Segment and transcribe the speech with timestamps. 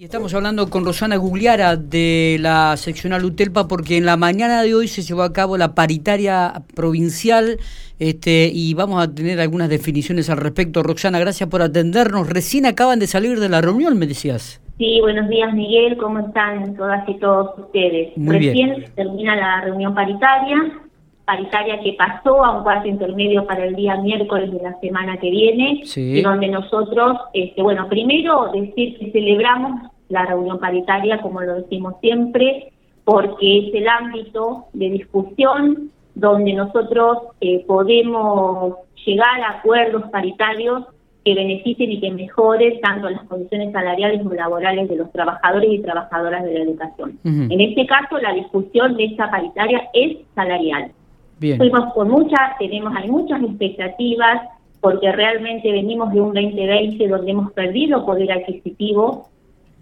[0.00, 4.72] Y estamos hablando con Rosana Gugliara de la seccional UTELPA porque en la mañana de
[4.72, 7.58] hoy se llevó a cabo la paritaria provincial
[7.98, 10.84] este, y vamos a tener algunas definiciones al respecto.
[10.84, 12.28] Roxana, gracias por atendernos.
[12.30, 14.62] Recién acaban de salir de la reunión, me decías.
[14.78, 18.16] Sí, buenos días Miguel, ¿cómo están todas y todos ustedes?
[18.16, 20.80] Muy Recién termina la reunión paritaria,
[21.28, 25.28] paritaria que pasó a un cuarto intermedio para el día miércoles de la semana que
[25.30, 26.18] viene, Sí.
[26.18, 31.96] y donde nosotros, este, bueno, primero decir que celebramos la reunión paritaria, como lo decimos
[32.00, 32.72] siempre,
[33.04, 40.84] porque es el ámbito de discusión donde nosotros eh, podemos llegar a acuerdos paritarios
[41.24, 45.80] que beneficien y que mejoren tanto las condiciones salariales como laborales de los trabajadores y
[45.80, 47.18] trabajadoras de la educación.
[47.24, 50.90] En este caso, la discusión de esta paritaria es salarial.
[51.38, 51.58] Bien.
[51.58, 54.42] Fuimos con muchas, tenemos, hay muchas expectativas,
[54.80, 59.28] porque realmente venimos de un 2020 donde hemos perdido poder adquisitivo,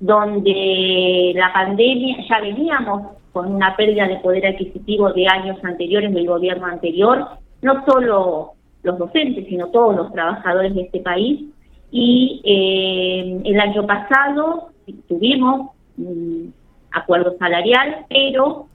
[0.00, 6.26] donde la pandemia, ya veníamos con una pérdida de poder adquisitivo de años anteriores del
[6.26, 7.26] gobierno anterior,
[7.62, 11.44] no solo los docentes, sino todos los trabajadores de este país.
[11.90, 14.68] Y eh, el año pasado
[15.08, 16.52] tuvimos un
[16.92, 18.66] acuerdo salarial, pero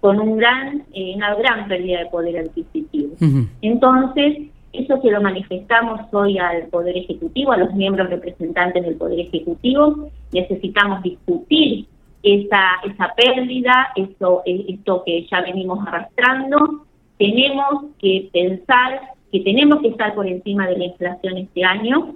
[0.00, 3.14] con un gran, eh, una gran pérdida de poder adquisitivo.
[3.62, 9.20] Entonces, eso se lo manifestamos hoy al Poder Ejecutivo, a los miembros representantes del Poder
[9.20, 10.10] Ejecutivo.
[10.32, 11.86] Necesitamos discutir
[12.22, 16.84] esa, esa pérdida, eso, eh, esto que ya venimos arrastrando.
[17.18, 19.00] Tenemos que pensar
[19.32, 22.14] que tenemos que estar por encima de la inflación este año,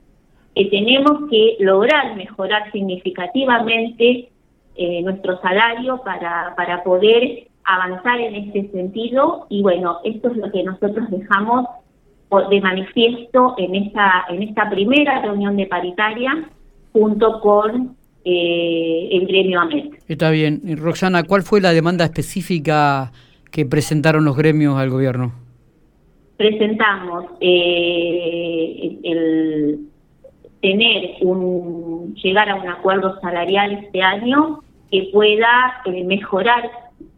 [0.54, 4.28] que tenemos que lograr mejorar significativamente
[4.76, 10.50] eh, nuestro salario para, para poder avanzar en este sentido y bueno, esto es lo
[10.50, 11.66] que nosotros dejamos
[12.50, 16.48] de manifiesto en esta, en esta primera reunión de paritaria
[16.92, 20.02] junto con eh, el gremio AMET.
[20.08, 20.60] Está bien.
[20.64, 23.12] Y, Roxana, ¿cuál fue la demanda específica
[23.50, 25.42] que presentaron los gremios al gobierno?
[26.42, 29.78] presentamos eh, el
[30.60, 36.68] tener un llegar a un acuerdo salarial este año que pueda eh, mejorar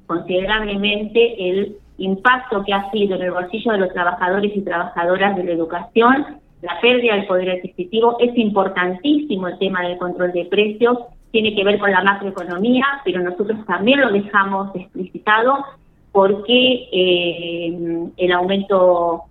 [0.07, 5.45] considerablemente el impacto que ha sido en el bolsillo de los trabajadores y trabajadoras de
[5.45, 10.99] la educación, la pérdida del poder adquisitivo, es importantísimo el tema del control de precios,
[11.31, 15.65] tiene que ver con la macroeconomía, pero nosotros también lo dejamos explicitado
[16.13, 19.25] porque eh, el aumento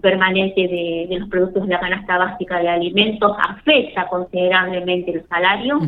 [0.00, 5.80] permanente de, de los productos de la canasta básica de alimentos afecta considerablemente el salario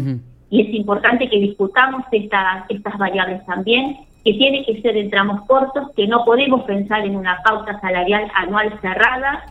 [0.51, 5.43] y es importante que discutamos estas, estas variables también, que tiene que ser en tramos
[5.47, 9.47] cortos, que no podemos pensar en una pauta salarial anual cerrada,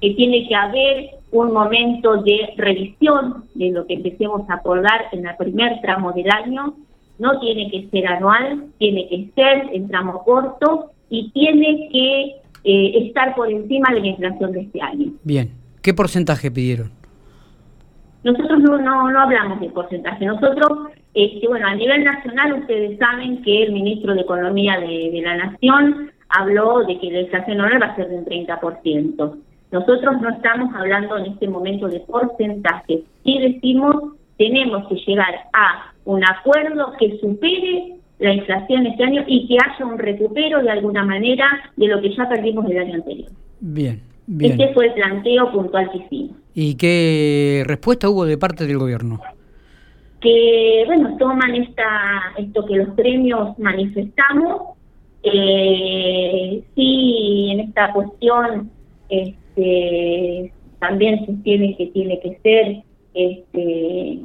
[0.00, 5.26] que tiene que haber un momento de revisión de lo que empecemos a acordar en
[5.26, 6.74] el primer tramo del año,
[7.18, 13.06] no tiene que ser anual, tiene que ser en tramo corto y tiene que eh,
[13.06, 15.12] estar por encima de la inflación de este año.
[15.22, 15.50] Bien.
[15.82, 17.01] ¿Qué porcentaje pidieron?
[18.24, 20.24] Nosotros no, no, no hablamos de porcentaje.
[20.24, 25.36] Nosotros, este, bueno, a nivel nacional ustedes saben que el ministro de Economía de, la
[25.36, 29.38] Nación habló de que la inflación anual va a ser de un 30%.
[29.72, 33.02] Nosotros no estamos hablando en este momento de porcentaje.
[33.24, 39.48] Sí decimos, tenemos que llegar a un acuerdo que supere la inflación este año y
[39.48, 41.46] que haya un recupero de alguna manera
[41.76, 43.30] de lo que ya perdimos el año anterior.
[43.60, 44.11] Bien.
[44.26, 44.52] Bien.
[44.52, 46.36] Este fue el planteo puntual que hicimos.
[46.54, 49.20] ¿Y qué respuesta hubo de parte del gobierno?
[50.22, 51.84] que bueno toman esta
[52.38, 54.76] esto que los gremios manifestamos
[55.24, 58.70] eh, sí en esta cuestión
[59.08, 62.82] este también sostiene que tiene que ser
[63.14, 64.20] este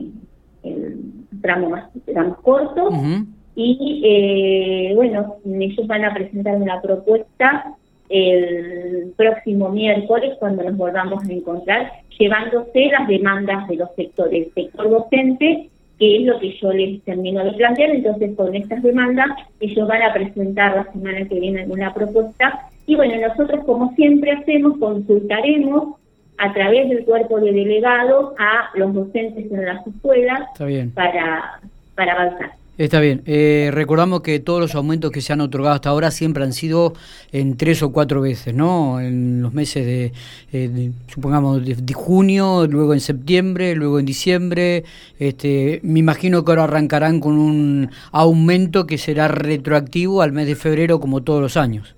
[0.64, 1.00] el
[1.42, 3.26] tramo más tramos cortos Ujú.
[3.56, 7.76] y eh, bueno ellos van a presentar una propuesta
[8.10, 14.90] el próximo miércoles cuando nos volvamos a encontrar llevándose las demandas de los sectores sector
[14.90, 15.70] docente
[16.00, 17.90] que es lo que yo les termino de plantear.
[17.90, 19.28] Entonces con estas demandas
[19.60, 22.70] ellos van a presentar la semana que viene alguna propuesta.
[22.86, 25.96] Y bueno nosotros como siempre hacemos consultaremos
[26.38, 30.92] a través del cuerpo de delegados a los docentes en las escuelas Está bien.
[30.92, 31.60] para
[31.96, 33.24] para avanzar Está bien.
[33.26, 36.94] Eh, recordamos que todos los aumentos que se han otorgado hasta ahora siempre han sido
[37.32, 39.02] en tres o cuatro veces, ¿no?
[39.02, 40.14] En los meses de,
[40.54, 44.84] eh, de, supongamos, de, de junio, luego en septiembre, luego en diciembre.
[45.18, 50.56] Este, me imagino que ahora arrancarán con un aumento que será retroactivo al mes de
[50.56, 51.96] febrero, como todos los años.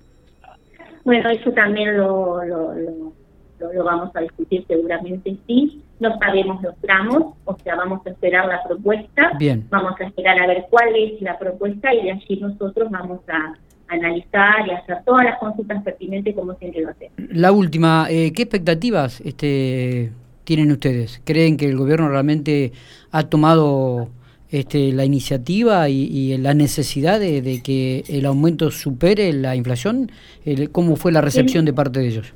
[1.04, 5.82] Bueno, eso también lo, lo, lo, lo vamos a discutir seguramente, sí.
[6.00, 9.66] No sabemos los tramos, o sea, vamos a esperar la propuesta, Bien.
[9.70, 13.54] vamos a esperar a ver cuál es la propuesta y de allí nosotros vamos a
[13.88, 17.12] analizar y hacer todas las consultas pertinentes como siempre lo hacemos.
[17.30, 20.12] La última, eh, ¿qué expectativas este,
[20.44, 21.20] tienen ustedes?
[21.24, 22.72] ¿Creen que el gobierno realmente
[23.10, 24.08] ha tomado
[24.48, 30.10] este, la iniciativa y, y la necesidad de, de, que el aumento supere la inflación?
[30.44, 32.34] El, ¿Cómo fue la recepción de parte de ellos?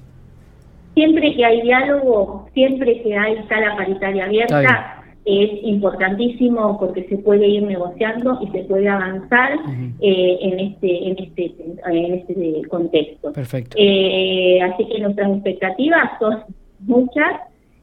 [0.95, 7.47] Siempre que hay diálogo, siempre que hay sala paritaria abierta, es importantísimo porque se puede
[7.49, 9.93] ir negociando y se puede avanzar uh -huh.
[10.01, 11.55] eh, en este en este
[11.87, 13.33] en este contexto.
[13.33, 13.77] Perfecto.
[13.79, 16.45] Eh, así que nuestras expectativas son
[16.81, 17.41] muchas,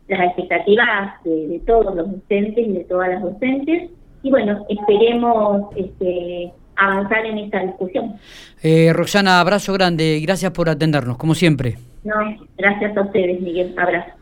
[0.08, 3.90] las expectativas de, de, todos los docentes y de todas las docentes
[4.24, 6.52] y bueno esperemos este,
[6.86, 8.16] avanzar en esta discusión.
[8.62, 11.78] Eh, Roxana, abrazo grande, gracias por atendernos, como siempre.
[12.04, 12.16] No,
[12.58, 14.21] gracias a ustedes, Miguel, abrazo.